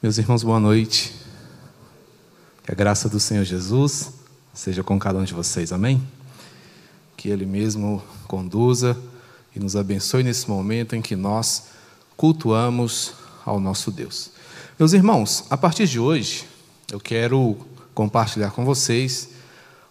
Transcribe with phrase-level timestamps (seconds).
[0.00, 1.12] Meus irmãos, boa noite.
[2.62, 4.12] Que a graça do Senhor Jesus
[4.54, 6.00] seja com cada um de vocês, amém?
[7.16, 8.96] Que Ele mesmo conduza
[9.56, 11.70] e nos abençoe nesse momento em que nós
[12.16, 13.12] cultuamos
[13.44, 14.30] ao nosso Deus.
[14.78, 16.44] Meus irmãos, a partir de hoje,
[16.92, 17.56] eu quero
[17.92, 19.30] compartilhar com vocês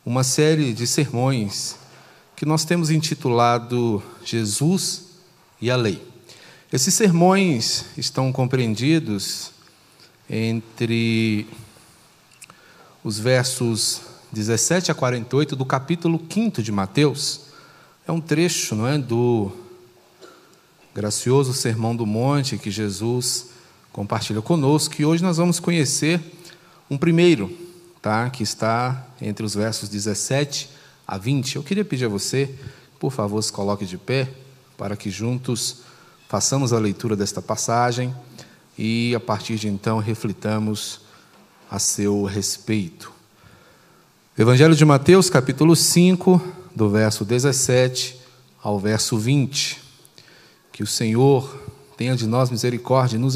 [0.06, 1.76] uma série de sermões
[2.34, 5.08] que nós temos intitulado Jesus
[5.60, 6.02] e a Lei.
[6.72, 9.57] Esses sermões estão compreendidos
[10.30, 11.48] entre
[13.04, 17.42] os versos 17 a 48 do capítulo 5 de Mateus.
[18.08, 19.52] É um trecho, não é, do
[20.94, 23.48] gracioso Sermão do Monte que Jesus
[23.94, 26.22] compartilha conosco, e hoje nós vamos conhecer
[26.90, 27.56] um primeiro,
[28.02, 30.70] tá, que está entre os versos 17
[31.08, 31.56] a 20.
[31.56, 32.54] Eu queria pedir a você,
[33.00, 34.30] por favor, se coloque de pé,
[34.78, 35.78] para que juntos
[36.28, 38.14] façamos a leitura desta passagem
[38.78, 41.02] e a partir de então reflitamos
[41.70, 43.12] a seu respeito.
[44.38, 46.42] Evangelho de Mateus, capítulo 5,
[46.76, 48.16] do verso 17
[48.62, 49.82] ao verso 20.
[50.72, 51.60] Que o Senhor
[51.98, 53.36] tenha de nós misericórdia, nos,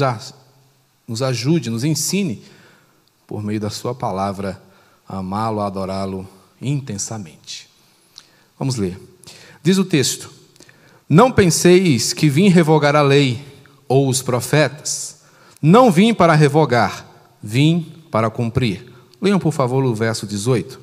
[1.08, 2.42] nos ajude, nos ensine,
[3.26, 4.62] por meio da Sua palavra,
[5.08, 6.28] a amá-lo, a adorá-lo
[6.60, 7.68] intensamente.
[8.56, 8.96] Vamos ler.
[9.60, 10.30] Diz o texto:
[11.08, 13.44] Não penseis que vim revogar a lei
[13.88, 15.11] ou os profetas.
[15.62, 17.06] Não vim para revogar,
[17.40, 18.92] vim para cumprir.
[19.20, 20.80] Leiam, por favor, o verso 18.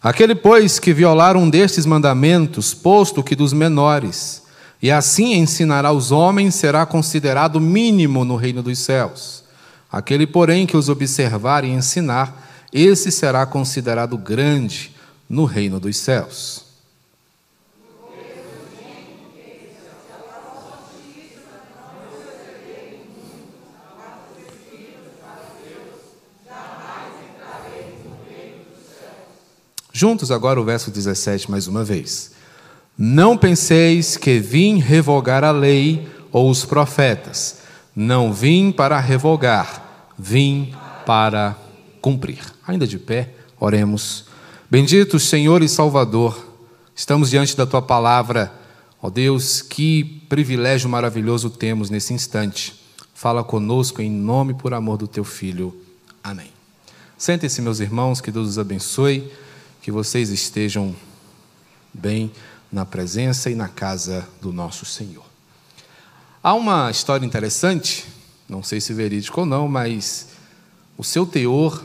[0.00, 4.44] Aquele, pois, que violar um destes mandamentos, posto que dos menores,
[4.80, 9.45] e assim ensinará os homens, será considerado mínimo no reino dos céus.
[9.96, 14.94] Aquele, porém, que os observar e ensinar, esse será considerado grande
[15.26, 16.66] no reino dos céus.
[29.90, 32.32] Juntos agora o verso 17 mais uma vez.
[32.98, 37.60] Não penseis que vim revogar a lei ou os profetas.
[37.96, 39.85] Não vim para revogar,
[40.18, 41.56] vim para
[42.00, 42.40] cumprir.
[42.66, 44.26] Ainda de pé, oremos.
[44.70, 46.54] Bendito Senhor e Salvador,
[46.94, 48.52] estamos diante da tua palavra.
[49.00, 52.74] Ó Deus, que privilégio maravilhoso temos nesse instante.
[53.14, 55.74] Fala conosco em nome e por amor do teu filho.
[56.22, 56.50] Amém.
[57.16, 59.32] Sentem-se, meus irmãos, que Deus os abençoe,
[59.80, 60.94] que vocês estejam
[61.94, 62.30] bem
[62.70, 65.24] na presença e na casa do nosso Senhor.
[66.42, 68.04] Há uma história interessante
[68.48, 70.28] não sei se verídico ou não, mas
[70.96, 71.82] o seu teor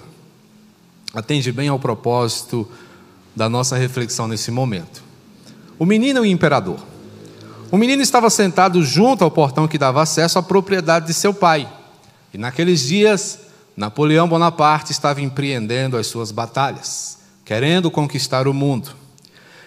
[1.13, 2.67] atende bem ao propósito
[3.35, 5.03] da nossa reflexão nesse momento.
[5.79, 6.79] O menino e o imperador.
[7.71, 11.67] O menino estava sentado junto ao portão que dava acesso à propriedade de seu pai.
[12.33, 13.39] E naqueles dias,
[13.75, 18.95] Napoleão Bonaparte estava empreendendo as suas batalhas, querendo conquistar o mundo.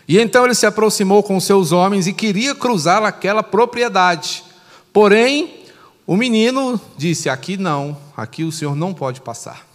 [0.07, 4.45] E então ele se aproximou com seus homens e queria cruzar aquela propriedade.
[4.93, 5.64] Porém,
[6.07, 9.67] o menino disse: Aqui não, aqui o senhor não pode passar.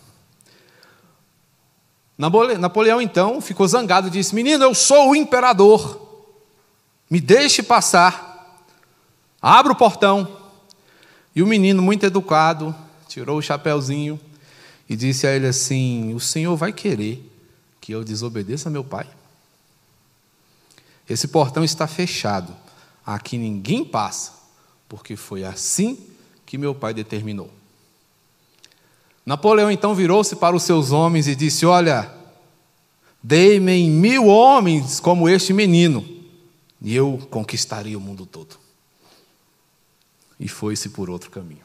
[2.17, 6.27] Napoleão então ficou zangado e disse: Menino, eu sou o imperador,
[7.09, 8.63] me deixe passar,
[9.41, 10.37] abra o portão.
[11.35, 12.75] E o menino, muito educado,
[13.07, 14.19] tirou o chapéuzinho
[14.89, 17.25] e disse a ele assim: O senhor vai querer
[17.79, 19.07] que eu desobedeça meu pai?
[21.09, 22.55] Esse portão está fechado,
[23.03, 24.33] aqui ninguém passa,
[24.87, 25.97] porque foi assim
[26.49, 27.47] que meu pai determinou.
[29.23, 32.11] Napoleão então virou-se para os seus homens e disse: Olha,
[33.21, 36.03] dei-me mil homens como este menino,
[36.81, 38.57] e eu conquistaria o mundo todo.
[40.39, 41.61] E foi-se por outro caminho.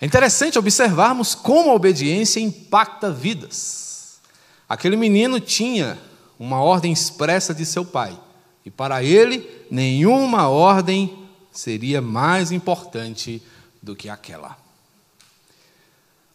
[0.00, 4.18] É interessante observarmos como a obediência impacta vidas.
[4.66, 5.98] Aquele menino tinha
[6.38, 8.18] uma ordem expressa de seu pai,
[8.64, 11.27] e para ele, nenhuma ordem
[11.58, 13.42] seria mais importante
[13.82, 14.56] do que aquela.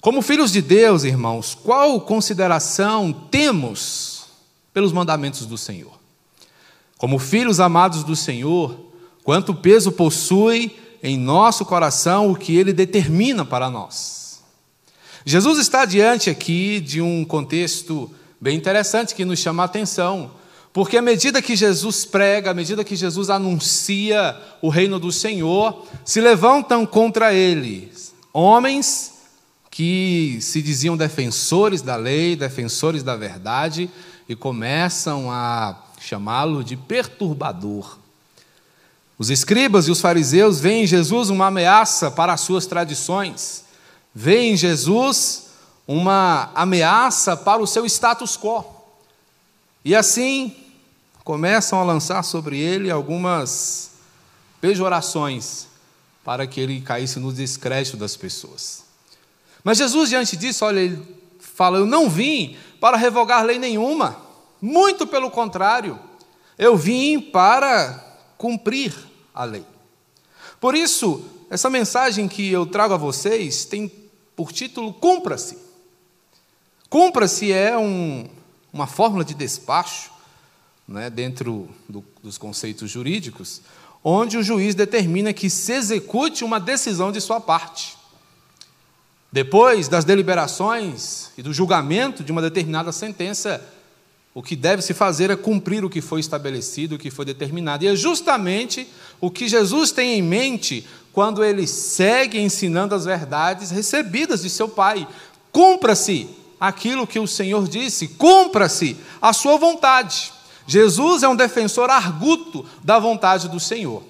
[0.01, 4.25] Como filhos de Deus, irmãos, qual consideração temos
[4.73, 5.97] pelos mandamentos do Senhor?
[6.97, 8.77] Como filhos amados do Senhor,
[9.23, 14.43] quanto peso possui em nosso coração o que ele determina para nós?
[15.25, 20.31] Jesus está diante aqui de um contexto bem interessante que nos chama a atenção
[20.73, 25.85] porque à medida que Jesus prega, à medida que Jesus anuncia o reino do Senhor,
[26.03, 27.93] se levantam contra ele
[28.33, 29.13] homens
[29.69, 33.89] que se diziam defensores da lei, defensores da verdade,
[34.27, 37.99] e começam a chamá-lo de perturbador.
[39.17, 43.63] Os escribas e os fariseus veem em Jesus uma ameaça para as suas tradições,
[44.13, 45.49] veem em Jesus
[45.87, 48.65] uma ameaça para o seu status quo.
[49.85, 50.62] E assim
[51.23, 53.91] começam a lançar sobre ele algumas
[54.59, 55.67] pejorações
[56.23, 58.83] para que ele caísse no descrédito das pessoas.
[59.63, 61.01] Mas Jesus, diante disso, olha, ele
[61.39, 64.17] fala: Eu não vim para revogar lei nenhuma,
[64.61, 65.99] muito pelo contrário,
[66.57, 68.93] eu vim para cumprir
[69.33, 69.65] a lei.
[70.59, 73.91] Por isso, essa mensagem que eu trago a vocês tem
[74.35, 75.57] por título Cumpra-se.
[76.89, 78.27] Cumpra-se é um,
[78.71, 80.12] uma fórmula de despacho,
[80.93, 83.61] né, dentro do, dos conceitos jurídicos,
[84.03, 87.97] onde o juiz determina que se execute uma decisão de sua parte.
[89.31, 93.59] Depois das deliberações e do julgamento de uma determinada sentença,
[94.35, 97.83] o que deve se fazer é cumprir o que foi estabelecido, o que foi determinado.
[97.83, 98.87] E é justamente
[99.19, 104.69] o que Jesus tem em mente quando ele segue ensinando as verdades recebidas de seu
[104.69, 105.07] Pai.
[105.51, 106.29] Cumpra-se
[106.59, 110.31] aquilo que o Senhor disse, cumpra-se a sua vontade.
[110.65, 114.03] Jesus é um defensor arguto da vontade do Senhor.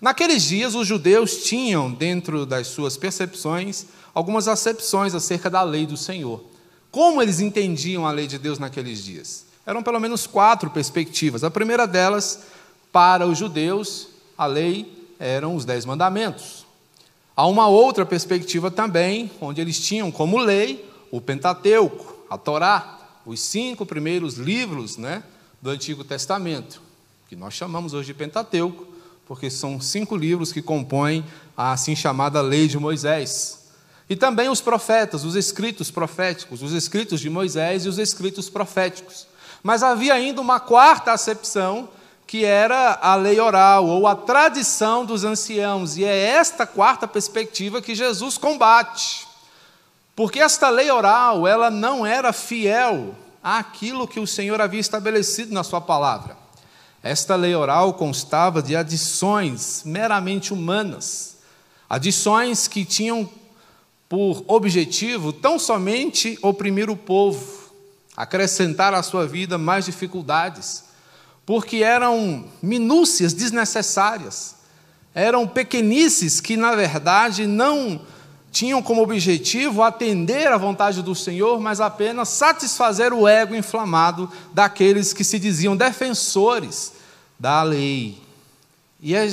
[0.00, 5.96] Naqueles dias, os judeus tinham, dentro das suas percepções, algumas acepções acerca da lei do
[5.96, 6.42] Senhor.
[6.90, 9.44] Como eles entendiam a lei de Deus naqueles dias?
[9.64, 11.44] Eram pelo menos quatro perspectivas.
[11.44, 12.40] A primeira delas,
[12.90, 16.66] para os judeus, a lei eram os dez mandamentos.
[17.36, 23.40] Há uma outra perspectiva também, onde eles tinham como lei o Pentateuco, a Torá, os
[23.40, 25.22] cinco primeiros livros né,
[25.60, 26.80] do Antigo Testamento,
[27.28, 28.86] que nós chamamos hoje de Pentateuco,
[29.26, 31.24] porque são cinco livros que compõem
[31.56, 33.60] a assim chamada Lei de Moisés.
[34.08, 39.28] E também os profetas, os escritos proféticos, os escritos de Moisés e os escritos proféticos.
[39.62, 41.88] Mas havia ainda uma quarta acepção,
[42.26, 47.82] que era a lei oral, ou a tradição dos anciãos, e é esta quarta perspectiva
[47.82, 49.26] que Jesus combate.
[50.16, 55.64] Porque esta lei oral, ela não era fiel àquilo que o Senhor havia estabelecido na
[55.64, 56.36] sua palavra.
[57.02, 61.38] Esta lei oral constava de adições meramente humanas,
[61.88, 63.28] adições que tinham
[64.08, 67.72] por objetivo tão somente oprimir o povo,
[68.16, 70.84] acrescentar à sua vida mais dificuldades,
[71.46, 74.56] porque eram minúcias desnecessárias,
[75.14, 78.00] eram pequenices que, na verdade, não
[78.50, 85.12] tinham como objetivo atender à vontade do Senhor, mas apenas satisfazer o ego inflamado daqueles
[85.12, 86.92] que se diziam defensores
[87.38, 88.18] da lei.
[89.00, 89.26] E é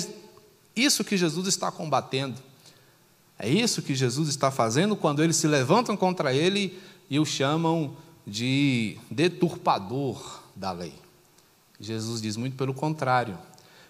[0.75, 2.35] isso que Jesus está combatendo.
[3.39, 6.79] É isso que Jesus está fazendo quando eles se levantam contra ele
[7.09, 10.93] e o chamam de deturpador da lei.
[11.79, 13.37] Jesus diz muito pelo contrário.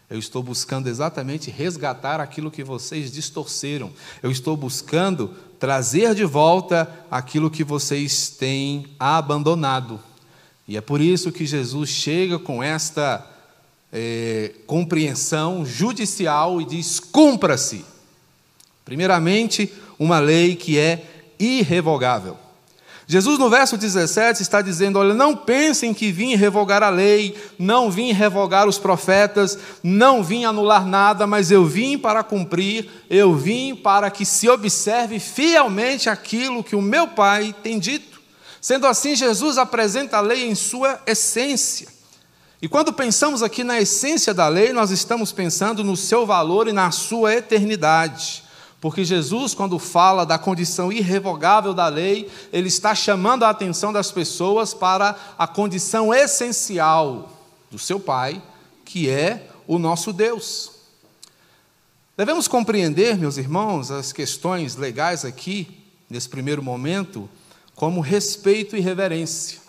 [0.09, 3.92] Eu estou buscando exatamente resgatar aquilo que vocês distorceram.
[4.24, 10.00] Eu estou buscando trazer de volta aquilo que vocês têm abandonado.
[10.65, 13.25] E é por isso que Jesus chega com esta
[13.92, 17.83] é, compreensão judicial e diz: cumpra-se.
[18.86, 21.06] Primeiramente, uma lei que é
[21.38, 22.38] irrevogável.
[23.09, 27.90] Jesus, no verso 17, está dizendo: Olha, não pensem que vim revogar a lei, não
[27.90, 33.73] vim revogar os profetas, não vim anular nada, mas eu vim para cumprir, eu vim
[33.73, 38.19] para que se observe fielmente aquilo que o meu Pai tem dito.
[38.59, 41.87] Sendo assim, Jesus apresenta a lei em sua essência.
[42.61, 46.73] E quando pensamos aqui na essência da lei, nós estamos pensando no seu valor e
[46.73, 48.44] na sua eternidade.
[48.79, 54.11] Porque Jesus, quando fala da condição irrevogável da lei, ele está chamando a atenção das
[54.11, 57.31] pessoas para a condição essencial
[57.71, 58.41] do seu Pai,
[58.85, 60.71] que é o nosso Deus.
[62.15, 67.29] Devemos compreender, meus irmãos, as questões legais aqui, nesse primeiro momento,
[67.75, 69.59] como respeito e reverência.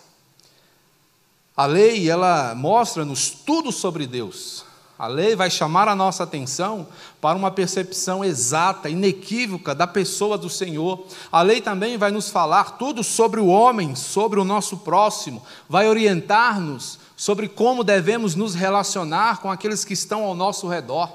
[1.55, 4.63] A lei, ela mostra-nos tudo sobre Deus.
[4.99, 6.85] A lei vai chamar a nossa atenção
[7.21, 11.07] para uma percepção exata, inequívoca da pessoa do Senhor.
[11.31, 15.87] A lei também vai nos falar tudo sobre o homem, sobre o nosso próximo, vai
[15.87, 21.09] orientar-nos sobre como devemos nos relacionar com aqueles que estão ao nosso redor,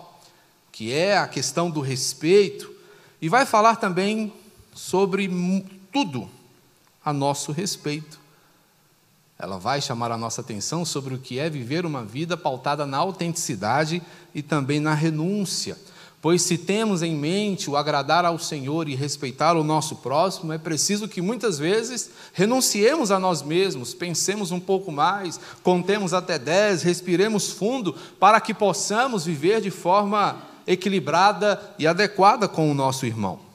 [0.73, 2.73] que é a questão do respeito,
[3.21, 4.33] e vai falar também
[4.75, 5.31] sobre
[5.93, 6.27] tudo
[7.05, 8.24] a nosso respeito.
[9.39, 12.99] Ela vai chamar a nossa atenção sobre o que é viver uma vida pautada na
[12.99, 14.01] autenticidade
[14.35, 15.77] e também na renúncia.
[16.23, 20.59] Pois se temos em mente o agradar ao Senhor e respeitar o nosso próximo, é
[20.59, 26.83] preciso que muitas vezes renunciemos a nós mesmos, pensemos um pouco mais, contemos até dez,
[26.83, 33.54] respiremos fundo, para que possamos viver de forma equilibrada e adequada com o nosso irmão.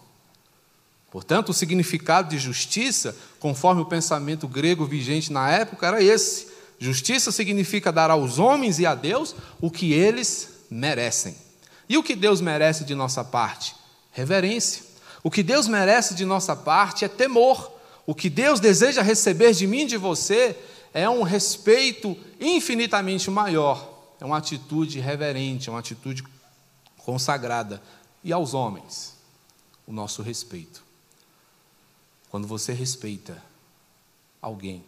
[1.12, 6.48] Portanto, o significado de justiça, conforme o pensamento grego vigente na época, era esse:
[6.78, 11.36] justiça significa dar aos homens e a Deus o que eles merecem.
[11.88, 13.76] E o que Deus merece de nossa parte?
[14.12, 14.84] Reverência.
[15.24, 17.72] O que Deus merece de nossa parte é temor.
[18.06, 20.56] O que Deus deseja receber de mim e de você
[20.94, 23.98] é um respeito infinitamente maior.
[24.20, 26.24] É uma atitude reverente, é uma atitude
[26.98, 27.82] consagrada.
[28.24, 29.16] E aos homens,
[29.88, 30.89] o nosso respeito.
[32.30, 33.42] Quando você respeita
[34.42, 34.84] alguém,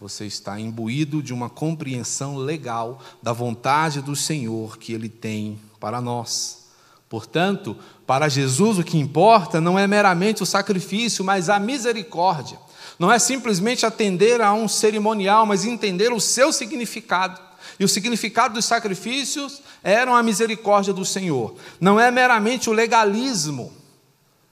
[0.00, 6.00] você está imbuído de uma compreensão legal da vontade do Senhor que Ele tem para
[6.00, 6.60] nós.
[7.08, 12.58] Portanto, para Jesus o que importa não é meramente o sacrifício, mas a misericórdia.
[12.98, 17.40] Não é simplesmente atender a um cerimonial, mas entender o seu significado.
[17.78, 21.56] E o significado dos sacrifícios era a misericórdia do Senhor.
[21.80, 23.72] Não é meramente o legalismo,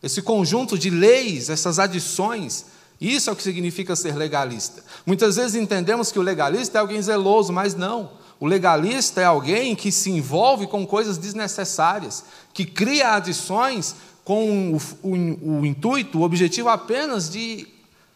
[0.03, 2.67] esse conjunto de leis, essas adições.
[3.01, 4.83] Isso é o que significa ser legalista.
[5.07, 8.11] Muitas vezes entendemos que o legalista é alguém zeloso, mas não.
[8.41, 14.77] O legalista é alguém que se envolve com coisas desnecessárias, que cria adições com o,
[15.03, 17.67] o, o intuito, o objetivo apenas de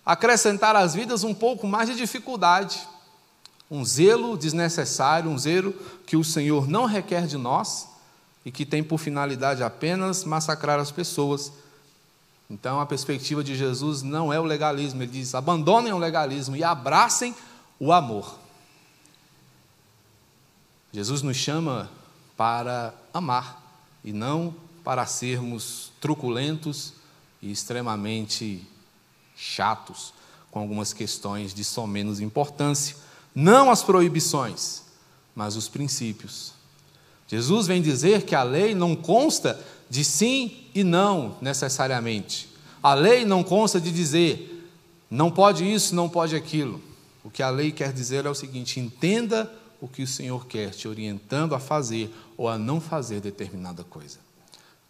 [0.05, 2.81] acrescentar às vidas um pouco mais de dificuldade.
[3.71, 5.75] Um zelo desnecessário, um zelo
[6.07, 7.89] que o Senhor não requer de nós
[8.45, 11.53] e que tem por finalidade apenas massacrar as pessoas.
[12.53, 16.63] Então, a perspectiva de Jesus não é o legalismo, ele diz: abandonem o legalismo e
[16.63, 17.35] abracem
[17.81, 18.39] o amor.
[20.93, 21.91] Jesus nos chama
[22.37, 23.59] para amar
[24.05, 24.55] e não
[24.85, 26.93] para sermos truculentos
[27.41, 28.69] e extremamente
[29.35, 30.13] chatos
[30.51, 32.97] com algumas questões de só menos importância.
[33.35, 34.83] Não as proibições,
[35.35, 36.53] mas os princípios.
[37.27, 39.59] Jesus vem dizer que a lei não consta
[39.93, 42.49] de sim e não necessariamente.
[42.83, 44.67] A lei não consta de dizer
[45.11, 46.81] não pode isso, não pode aquilo.
[47.23, 50.71] O que a lei quer dizer é o seguinte: entenda o que o Senhor quer,
[50.71, 54.19] te orientando a fazer ou a não fazer determinada coisa.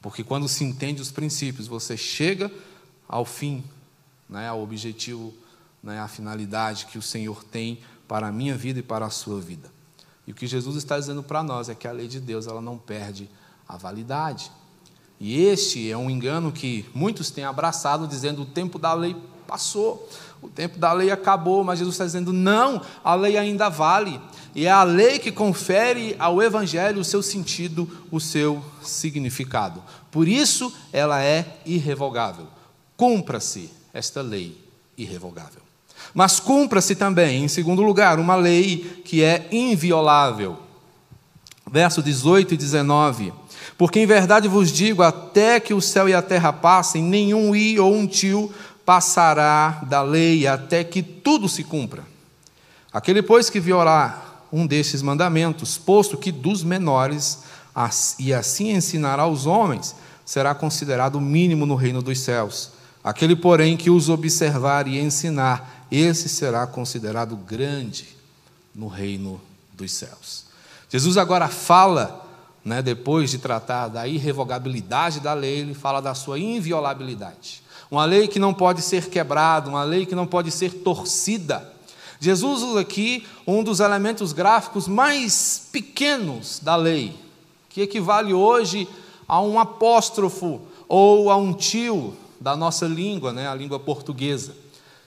[0.01, 2.49] Porque quando se entende os princípios, você chega
[3.09, 3.65] ao fim,
[4.29, 5.35] né, ao objetivo,
[5.83, 9.41] né, à finalidade que o Senhor tem para a minha vida e para a sua
[9.41, 9.69] vida.
[10.29, 12.61] E o que Jesus está dizendo para nós é que a lei de Deus ela
[12.61, 13.29] não perde
[13.67, 14.53] a validade.
[15.25, 19.15] E este é um engano que muitos têm abraçado, dizendo o tempo da lei
[19.47, 20.09] passou,
[20.43, 24.21] o tempo da lei acabou, mas Jesus está dizendo: não, a lei ainda vale.
[24.53, 29.81] E é a lei que confere ao Evangelho o seu sentido, o seu significado.
[30.11, 32.49] Por isso, ela é irrevogável.
[32.97, 34.59] Cumpra-se esta lei
[34.99, 35.63] irrevogável.
[36.13, 40.59] Mas cumpra-se também, em segundo lugar, uma lei que é inviolável.
[41.71, 43.33] Verso 18 e 19.
[43.79, 47.79] Porque em verdade vos digo: até que o céu e a terra passem, nenhum i
[47.79, 48.53] ou um tio
[48.85, 52.05] passará da lei, até que tudo se cumpra.
[52.93, 57.39] Aquele, pois, que violar um destes mandamentos, posto que dos menores,
[58.19, 62.73] e assim ensinar aos homens, será considerado o mínimo no reino dos céus.
[63.03, 68.09] Aquele, porém, que os observar e ensinar, esse será considerado grande
[68.75, 69.41] no reino
[69.73, 70.52] dos céus.
[70.93, 72.23] Jesus agora fala,
[72.63, 77.63] né, depois de tratar da irrevogabilidade da lei, ele fala da sua inviolabilidade.
[77.91, 81.67] Uma lei que não pode ser quebrada, uma lei que não pode ser torcida.
[82.21, 87.17] Jesus usa aqui um dos elementos gráficos mais pequenos da lei,
[87.71, 88.87] que equivale hoje
[89.27, 94.55] a um apóstrofo ou a um tio da nossa língua, né, a língua portuguesa.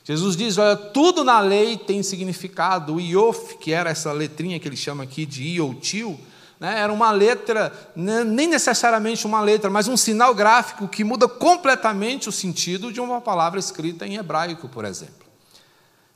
[0.06, 2.96] Jesus diz: olha, tudo na lei tem significado.
[2.96, 6.18] O iof, que era essa letrinha que ele chama aqui de i ou tio,
[6.60, 11.28] né, era uma letra, né, nem necessariamente uma letra, mas um sinal gráfico que muda
[11.28, 15.26] completamente o sentido de uma palavra escrita em hebraico, por exemplo.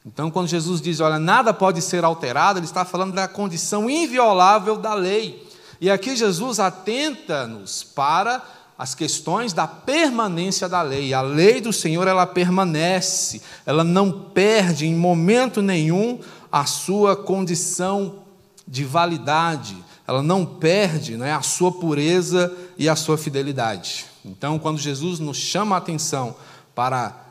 [0.05, 4.77] Então, quando Jesus diz, olha, nada pode ser alterado, ele está falando da condição inviolável
[4.77, 5.45] da lei.
[5.81, 8.41] E aqui Jesus atenta-nos para
[8.79, 11.13] as questões da permanência da lei.
[11.13, 18.23] A lei do Senhor, ela permanece, ela não perde em momento nenhum a sua condição
[18.65, 19.75] de validade,
[20.07, 24.05] ela não perde né, a sua pureza e a sua fidelidade.
[24.23, 26.37] Então, quando Jesus nos chama a atenção
[26.73, 27.21] para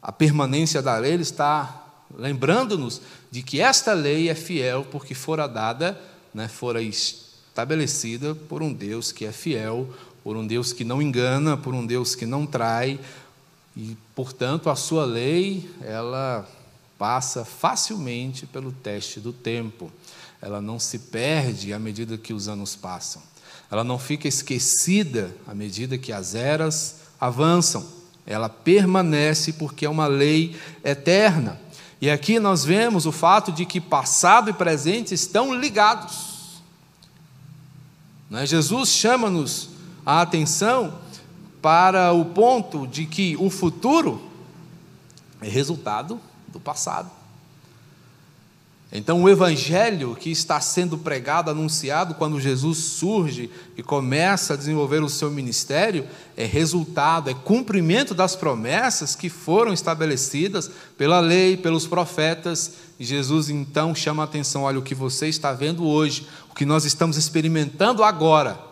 [0.00, 1.84] a permanência da lei, ele está
[2.16, 6.00] lembrando-nos de que esta lei é fiel porque fora dada,
[6.32, 9.88] né, fora estabelecida por um Deus que é fiel
[10.22, 12.98] por um Deus que não engana, por um Deus que não trai,
[13.76, 16.48] e, portanto, a sua lei, ela
[16.98, 19.90] passa facilmente pelo teste do tempo.
[20.40, 23.22] Ela não se perde à medida que os anos passam.
[23.70, 27.84] Ela não fica esquecida à medida que as eras avançam.
[28.26, 31.58] Ela permanece porque é uma lei eterna.
[32.00, 36.60] E aqui nós vemos o fato de que passado e presente estão ligados.
[38.32, 38.46] É?
[38.46, 39.70] Jesus chama-nos
[40.04, 40.98] a atenção
[41.60, 44.20] para o ponto de que o futuro
[45.40, 47.10] é resultado do passado.
[48.94, 55.02] Então, o evangelho que está sendo pregado, anunciado quando Jesus surge e começa a desenvolver
[55.02, 56.06] o seu ministério,
[56.36, 62.72] é resultado, é cumprimento das promessas que foram estabelecidas pela lei, pelos profetas.
[63.00, 66.66] E Jesus então chama a atenção: olha, o que você está vendo hoje, o que
[66.66, 68.71] nós estamos experimentando agora,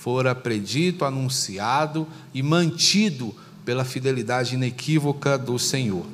[0.00, 3.34] fora predito, anunciado e mantido
[3.66, 6.06] pela fidelidade inequívoca do Senhor.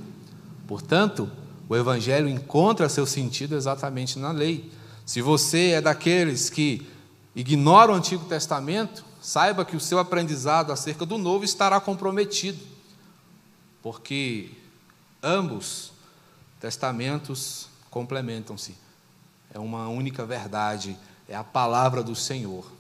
[0.67, 1.31] Portanto,
[1.69, 4.73] o Evangelho encontra seu sentido exatamente na lei.
[5.05, 6.85] Se você é daqueles que
[7.33, 12.59] ignora o Antigo Testamento, saiba que o seu aprendizado acerca do Novo estará comprometido,
[13.81, 14.51] porque
[15.23, 15.93] ambos
[16.59, 18.75] testamentos complementam-se.
[19.55, 22.76] É uma única verdade, é a palavra do Senhor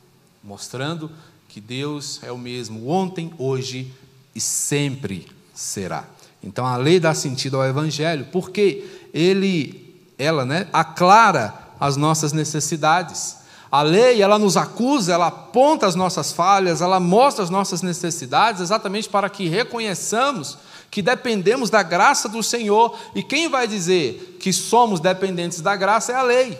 [0.46, 1.10] mostrando
[1.48, 3.92] que Deus é o mesmo ontem, hoje
[4.34, 6.04] e sempre será.
[6.42, 9.84] Então a lei dá sentido ao evangelho, porque ele
[10.18, 13.38] ela, né, aclara as nossas necessidades.
[13.70, 18.60] A lei, ela nos acusa, ela aponta as nossas falhas, ela mostra as nossas necessidades,
[18.60, 20.56] exatamente para que reconheçamos
[20.90, 22.96] que dependemos da graça do Senhor.
[23.14, 26.58] E quem vai dizer que somos dependentes da graça é a lei.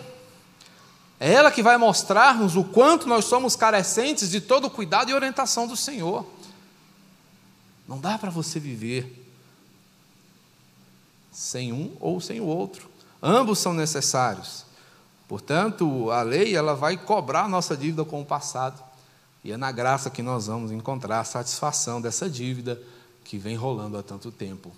[1.19, 5.13] É ela que vai mostrar-nos o quanto nós somos carecentes de todo o cuidado e
[5.13, 6.25] orientação do Senhor.
[7.87, 9.25] Não dá para você viver
[11.31, 12.89] sem um ou sem o outro.
[13.21, 14.65] Ambos são necessários.
[15.27, 18.83] Portanto, a lei ela vai cobrar a nossa dívida com o passado.
[19.43, 22.79] E é na graça que nós vamos encontrar a satisfação dessa dívida
[23.23, 24.71] que vem rolando há tanto tempo.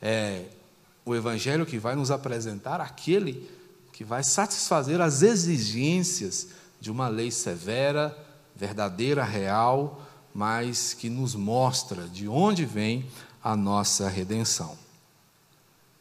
[0.00, 0.46] É
[1.04, 3.50] o Evangelho que vai nos apresentar aquele
[4.00, 6.48] que vai satisfazer as exigências
[6.80, 8.16] de uma lei severa,
[8.56, 10.00] verdadeira, real,
[10.34, 13.04] mas que nos mostra de onde vem
[13.44, 14.74] a nossa redenção.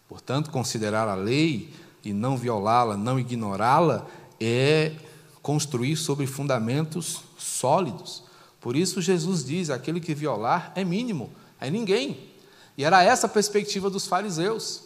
[0.07, 4.07] Portanto, considerar a lei e não violá-la, não ignorá-la,
[4.39, 4.95] é
[5.41, 8.23] construir sobre fundamentos sólidos.
[8.61, 12.29] Por isso, Jesus diz: aquele que violar é mínimo, é ninguém.
[12.77, 14.83] E era essa a perspectiva dos fariseus.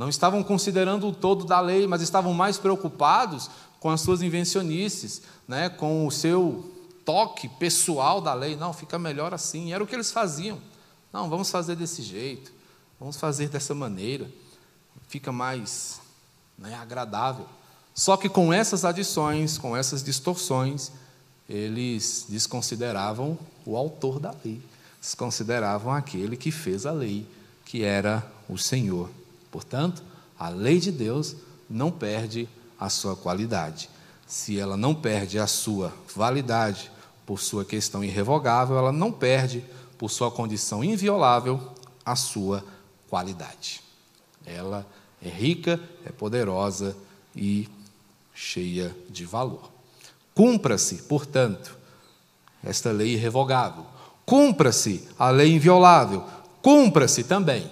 [0.00, 5.20] Não estavam considerando o todo da lei, mas estavam mais preocupados com as suas invencionices,
[5.46, 6.72] né, com o seu
[7.04, 8.56] toque pessoal da lei.
[8.56, 9.74] Não, fica melhor assim.
[9.74, 10.58] Era o que eles faziam.
[11.12, 12.50] Não, vamos fazer desse jeito,
[12.98, 14.26] vamos fazer dessa maneira.
[15.06, 16.00] Fica mais
[16.56, 17.44] né, agradável.
[17.94, 20.92] Só que com essas adições, com essas distorções,
[21.46, 24.62] eles desconsideravam o autor da lei,
[24.98, 27.26] desconsideravam aquele que fez a lei,
[27.66, 29.19] que era o Senhor.
[29.50, 30.02] Portanto,
[30.38, 31.36] a lei de Deus
[31.68, 33.90] não perde a sua qualidade.
[34.26, 36.90] Se ela não perde a sua validade
[37.26, 39.64] por sua questão irrevogável, ela não perde
[39.98, 41.60] por sua condição inviolável
[42.04, 42.64] a sua
[43.08, 43.82] qualidade.
[44.46, 44.86] Ela
[45.22, 46.96] é rica, é poderosa
[47.36, 47.68] e
[48.34, 49.70] cheia de valor.
[50.34, 51.76] Cumpra-se, portanto,
[52.64, 53.84] esta lei irrevogável.
[54.24, 56.24] Cumpra-se a lei inviolável.
[56.62, 57.70] Cumpra-se também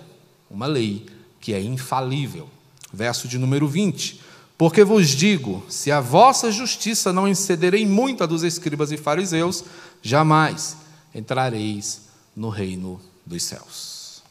[0.51, 1.07] uma lei
[1.41, 2.49] que é infalível.
[2.93, 4.21] Verso de número 20.
[4.57, 9.65] Porque vos digo: se a vossa justiça não excederem muito a dos escribas e fariseus,
[10.03, 10.77] jamais
[11.15, 12.03] entrareis
[12.35, 14.23] no reino dos céus.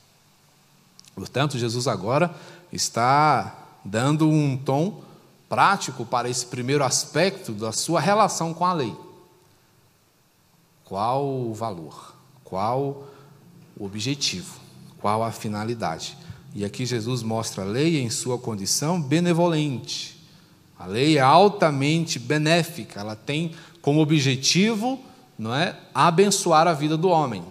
[1.15, 2.33] Portanto, Jesus agora
[2.71, 5.01] está dando um tom
[5.47, 8.95] prático para esse primeiro aspecto da sua relação com a lei.
[10.83, 12.15] Qual o valor?
[12.43, 13.07] Qual
[13.75, 14.59] o objetivo?
[14.99, 16.17] Qual a finalidade?
[16.57, 20.19] E aqui Jesus mostra a lei em sua condição benevolente.
[20.75, 24.99] A lei é altamente benéfica, ela tem como objetivo,
[25.37, 27.43] não é, abençoar a vida do homem.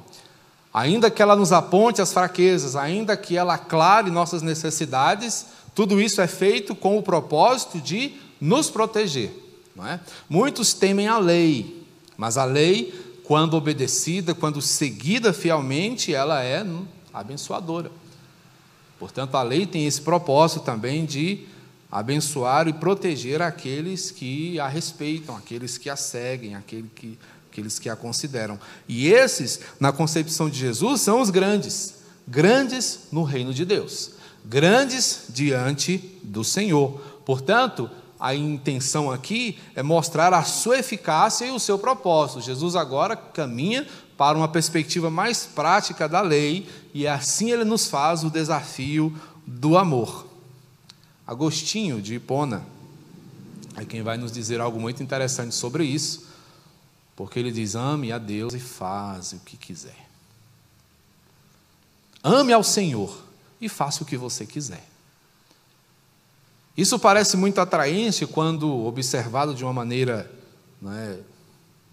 [0.75, 6.21] Ainda que ela nos aponte as fraquezas, ainda que ela aclare nossas necessidades, tudo isso
[6.21, 9.31] é feito com o propósito de nos proteger.
[9.77, 10.01] Não é?
[10.29, 12.93] Muitos temem a lei, mas a lei,
[13.23, 16.67] quando obedecida, quando seguida fielmente, ela é
[17.15, 17.93] abençoadora.
[18.99, 21.47] Portanto, a lei tem esse propósito também de
[21.91, 27.19] abençoar e proteger aqueles que a respeitam, aqueles que a seguem, aqueles que,
[27.51, 28.59] aqueles que a consideram.
[28.89, 31.95] E esses, na concepção de Jesus, são os grandes,
[32.27, 34.13] grandes no reino de Deus,
[34.45, 37.01] grandes diante do Senhor.
[37.25, 42.41] Portanto, a intenção aqui é mostrar a sua eficácia e o seu propósito.
[42.41, 48.25] Jesus agora caminha para uma perspectiva mais prática da lei e assim ele nos faz
[48.25, 49.15] o desafio
[49.47, 50.27] do amor.
[51.27, 52.65] Agostinho de Hipona
[53.77, 56.27] é quem vai nos dizer algo muito interessante sobre isso,
[57.15, 60.07] porque ele diz: ame a Deus e faz o que quiser.
[62.23, 63.23] Ame ao Senhor
[63.61, 64.85] e faça o que você quiser.
[66.77, 70.31] Isso parece muito atraente quando observado de uma maneira
[70.87, 71.19] é,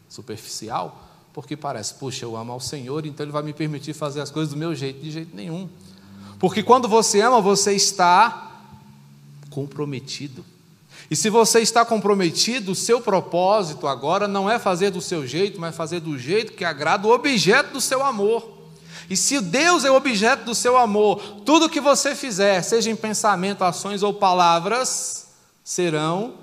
[0.10, 1.03] superficial,
[1.34, 4.54] porque parece, puxa, eu amo ao Senhor, então Ele vai me permitir fazer as coisas
[4.54, 5.68] do meu jeito, de jeito nenhum.
[6.40, 8.52] Porque quando você ama, você está
[9.50, 10.46] comprometido.
[11.10, 15.60] E se você está comprometido, o seu propósito agora não é fazer do seu jeito,
[15.60, 18.52] mas fazer do jeito que agrada o objeto do seu amor.
[19.10, 22.96] E se Deus é o objeto do seu amor, tudo que você fizer, seja em
[22.96, 25.28] pensamento, ações ou palavras,
[25.64, 26.36] serão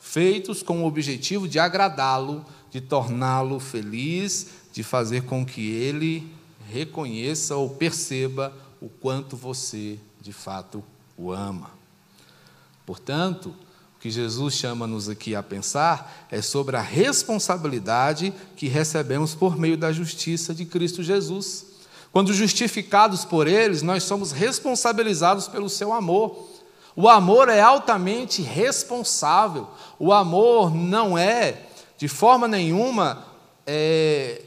[0.00, 2.44] feitos com o objetivo de agradá-lo,
[2.76, 6.30] de torná-lo feliz, de fazer com que ele
[6.70, 10.84] reconheça ou perceba o quanto você de fato
[11.16, 11.70] o ama.
[12.84, 13.46] Portanto,
[13.96, 19.78] o que Jesus chama-nos aqui a pensar é sobre a responsabilidade que recebemos por meio
[19.78, 21.64] da justiça de Cristo Jesus.
[22.12, 26.46] Quando justificados por eles, nós somos responsabilizados pelo seu amor.
[26.94, 29.66] O amor é altamente responsável.
[29.98, 31.62] O amor não é,
[31.96, 33.24] de forma nenhuma,
[33.66, 34.42] é,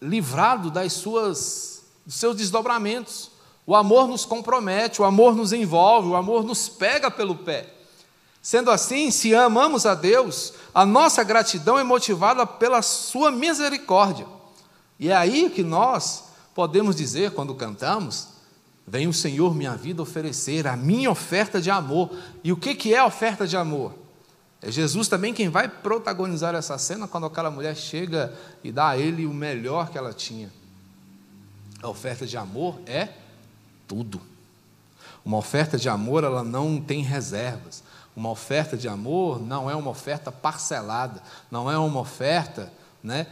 [0.00, 3.30] livrado das suas, dos seus desdobramentos.
[3.66, 7.72] O amor nos compromete, o amor nos envolve, o amor nos pega pelo pé.
[8.40, 14.26] Sendo assim, se amamos a Deus, a nossa gratidão é motivada pela sua misericórdia.
[14.98, 18.32] E é aí que nós podemos dizer, quando cantamos,
[18.86, 22.10] Vem o Senhor, minha vida, oferecer a minha oferta de amor.
[22.42, 23.94] E o que, é oferta de amor?
[24.62, 28.98] É Jesus também quem vai protagonizar essa cena quando aquela mulher chega e dá a
[28.98, 30.52] ele o melhor que ela tinha.
[31.82, 33.08] A oferta de amor é
[33.88, 34.20] tudo.
[35.24, 37.82] Uma oferta de amor, ela não tem reservas.
[38.14, 42.72] Uma oferta de amor não é uma oferta parcelada, não é uma oferta
[43.02, 43.26] né,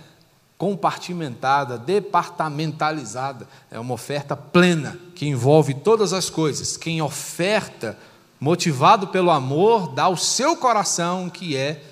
[0.56, 3.46] compartimentada, departamentalizada.
[3.70, 6.76] É uma oferta plena, que envolve todas as coisas.
[6.76, 7.96] Quem oferta,
[8.40, 11.84] motivado pelo amor, dá o seu coração, que é,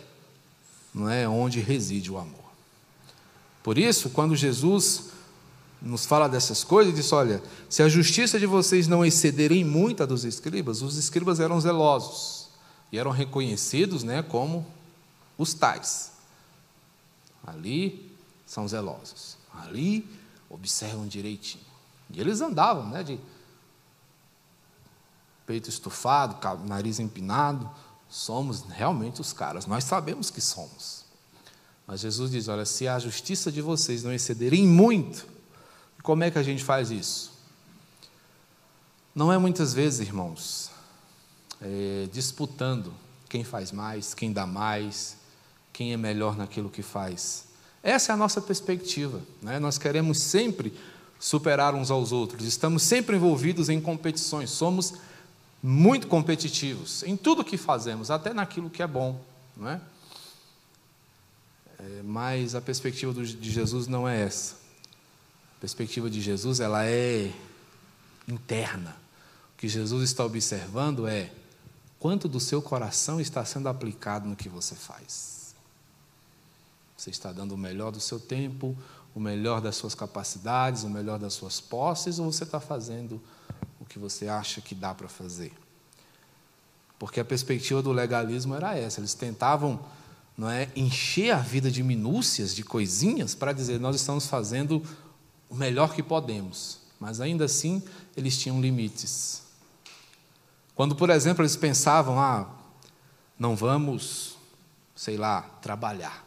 [0.94, 2.38] não é onde reside o amor.
[3.62, 5.10] Por isso, quando Jesus
[5.80, 10.06] nos fala dessas coisas, diz: olha, se a justiça de vocês não excederem muito a
[10.06, 12.48] dos escribas, os escribas eram zelosos
[12.90, 14.66] e eram reconhecidos né, como
[15.36, 16.12] os tais.
[17.46, 18.10] Ali
[18.46, 19.36] são zelosos.
[19.52, 20.08] Ali
[20.48, 21.64] observam direitinho.
[22.10, 23.20] E eles andavam, né, de
[25.48, 27.68] peito estufado, nariz empinado.
[28.06, 31.06] Somos realmente os caras, nós sabemos que somos.
[31.86, 35.26] Mas Jesus diz: olha, se a justiça de vocês não excederem muito,
[36.02, 37.32] como é que a gente faz isso?
[39.14, 40.70] Não é muitas vezes, irmãos,
[41.62, 42.92] é, disputando
[43.28, 45.16] quem faz mais, quem dá mais,
[45.72, 47.46] quem é melhor naquilo que faz.
[47.82, 49.22] Essa é a nossa perspectiva.
[49.40, 49.58] Né?
[49.58, 50.78] Nós queremos sempre
[51.18, 54.94] superar uns aos outros, estamos sempre envolvidos em competições, somos
[55.62, 59.20] muito competitivos em tudo que fazemos, até naquilo que é bom.
[59.56, 59.80] Não é?
[61.78, 64.56] É, mas a perspectiva de Jesus não é essa.
[65.56, 67.32] A perspectiva de Jesus ela é
[68.26, 68.96] interna.
[69.54, 71.32] O que Jesus está observando é
[71.98, 75.54] quanto do seu coração está sendo aplicado no que você faz.
[76.96, 78.76] Você está dando o melhor do seu tempo,
[79.14, 83.20] o melhor das suas capacidades, o melhor das suas posses, ou você está fazendo
[83.88, 85.52] que você acha que dá para fazer?
[86.98, 89.00] Porque a perspectiva do legalismo era essa.
[89.00, 89.80] Eles tentavam
[90.36, 94.82] não é, encher a vida de minúcias, de coisinhas, para dizer nós estamos fazendo
[95.48, 96.78] o melhor que podemos.
[97.00, 97.82] Mas ainda assim,
[98.16, 99.42] eles tinham limites.
[100.74, 102.48] Quando, por exemplo, eles pensavam, ah,
[103.38, 104.36] não vamos,
[104.94, 106.24] sei lá, trabalhar.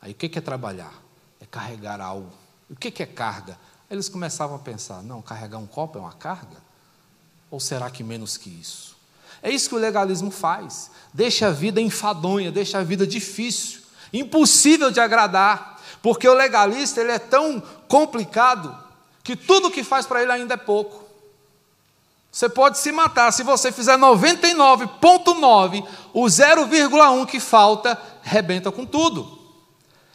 [0.00, 1.02] Aí o que é trabalhar?
[1.40, 2.30] É carregar algo.
[2.68, 3.58] O que é carga?
[3.90, 6.65] Eles começavam a pensar: não, carregar um copo é uma carga?
[7.56, 8.94] Ou será que menos que isso?
[9.42, 10.90] É isso que o legalismo faz.
[11.10, 13.80] Deixa a vida enfadonha, deixa a vida difícil,
[14.12, 18.76] impossível de agradar, porque o legalista ele é tão complicado
[19.24, 21.02] que tudo que faz para ele ainda é pouco.
[22.30, 29.38] Você pode se matar se você fizer 99,9, o 0,1 que falta rebenta com tudo.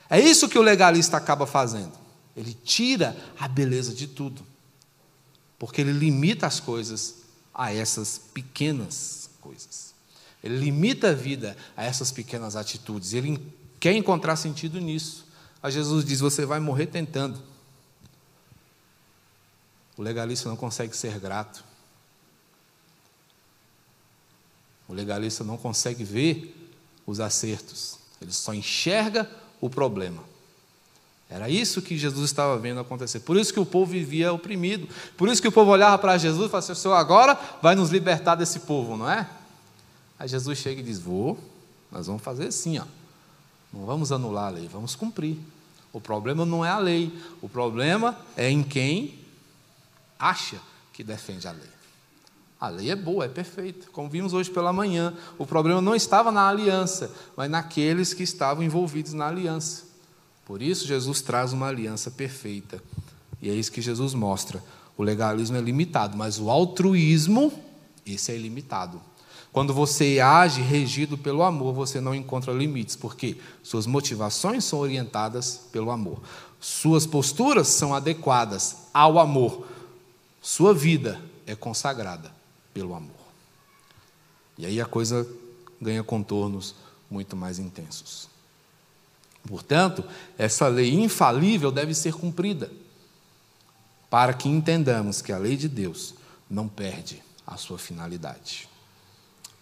[0.08, 1.94] É isso que o legalista acaba fazendo.
[2.38, 4.46] Ele tira a beleza de tudo.
[5.58, 7.21] Porque ele limita as coisas
[7.54, 9.94] a essas pequenas coisas.
[10.44, 13.14] Ele limita a vida a essas pequenas atitudes.
[13.14, 13.42] Ele
[13.80, 15.26] quer encontrar sentido nisso.
[15.62, 17.42] A Jesus diz: Você vai morrer tentando.
[19.98, 21.64] O legalista não consegue ser grato.
[24.88, 26.72] O legalista não consegue ver
[27.06, 28.00] os acertos.
[28.20, 30.31] Ele só enxerga o problema.
[31.32, 33.22] Era isso que Jesus estava vendo acontecer.
[33.22, 34.86] Por isso que o povo vivia oprimido.
[35.16, 37.74] Por isso que o povo olhava para Jesus e falava assim: o Senhor agora vai
[37.74, 39.26] nos libertar desse povo, não é?
[40.20, 41.40] Aí Jesus chega e diz: Vou,
[41.90, 42.84] nós vamos fazer assim, ó.
[43.72, 45.38] Não vamos anular a lei, vamos cumprir.
[45.94, 49.18] O problema não é a lei, o problema é em quem
[50.20, 50.60] acha
[50.92, 51.72] que defende a lei.
[52.60, 55.14] A lei é boa, é perfeita, como vimos hoje pela manhã.
[55.38, 59.91] O problema não estava na aliança, mas naqueles que estavam envolvidos na aliança.
[60.52, 62.84] Por isso, Jesus traz uma aliança perfeita.
[63.42, 64.62] E é isso que Jesus mostra.
[64.98, 67.54] O legalismo é limitado, mas o altruísmo,
[68.06, 69.02] esse é ilimitado.
[69.54, 75.62] Quando você age regido pelo amor, você não encontra limites, porque suas motivações são orientadas
[75.72, 76.20] pelo amor.
[76.60, 79.66] Suas posturas são adequadas ao amor.
[80.42, 82.30] Sua vida é consagrada
[82.74, 83.16] pelo amor.
[84.58, 85.26] E aí a coisa
[85.80, 86.76] ganha contornos
[87.10, 88.31] muito mais intensos.
[89.48, 90.04] Portanto,
[90.38, 92.72] essa lei infalível deve ser cumprida,
[94.10, 96.14] para que entendamos que a lei de Deus
[96.50, 98.68] não perde a sua finalidade.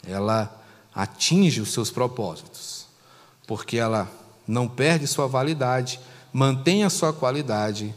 [0.06, 0.54] Ela
[0.94, 2.88] atinge os seus propósitos,
[3.48, 4.10] porque ela
[4.48, 6.00] não perde sua validade,
[6.34, 7.94] mantém a sua qualidade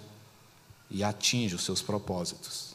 [0.90, 2.74] e atinge os seus propósitos.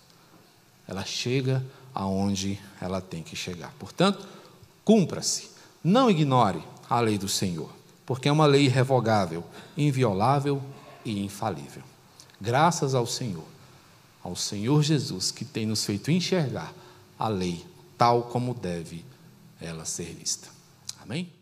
[0.88, 3.74] Ela chega aonde ela tem que chegar.
[3.80, 4.28] Portanto,
[4.84, 5.52] cumpra-se.
[5.84, 7.70] Não ignore a lei do Senhor,
[8.08, 9.44] porque é uma lei irrevogável,
[9.78, 10.64] inviolável
[11.04, 11.84] e infalível.
[12.40, 13.44] Graças ao Senhor,
[14.24, 16.74] ao Senhor Jesus, que tem nos feito enxergar
[17.20, 17.66] a lei
[17.98, 19.04] tal como deve
[19.60, 20.48] ela ser vista.
[21.02, 21.37] Amém?